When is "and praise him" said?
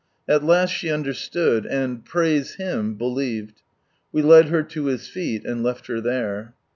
1.67-2.95